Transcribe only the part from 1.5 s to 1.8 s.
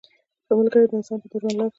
لاره ښیي.